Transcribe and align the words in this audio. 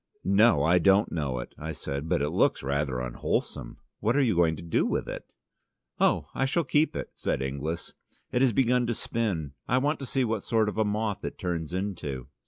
"No, 0.23 0.63
I 0.63 0.79
don't 0.79 1.11
know 1.11 1.37
it," 1.37 1.53
I 1.59 1.73
said, 1.73 2.09
"but 2.09 2.23
it 2.23 2.31
looks 2.31 2.63
rather 2.63 2.99
unwholesome. 2.99 3.77
What 3.99 4.15
are 4.15 4.21
you 4.23 4.35
going 4.35 4.55
to 4.55 4.63
do 4.63 4.83
with 4.83 5.07
it?" 5.07 5.31
"Oh, 5.99 6.25
I 6.33 6.45
shall 6.45 6.63
keep 6.63 6.95
it," 6.95 7.11
said 7.13 7.39
Inglis. 7.43 7.93
"It 8.31 8.41
has 8.41 8.51
begun 8.51 8.87
to 8.87 8.95
spin: 8.95 9.53
I 9.67 9.77
want 9.77 9.99
to 9.99 10.07
see 10.07 10.25
what 10.25 10.41
sort 10.41 10.69
of 10.69 10.79
a 10.79 10.83
moth 10.85 11.23
it 11.23 11.37
turns 11.37 11.71
into." 11.71 12.29